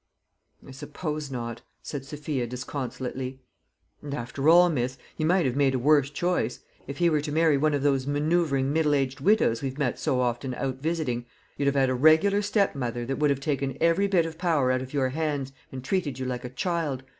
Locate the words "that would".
13.05-13.29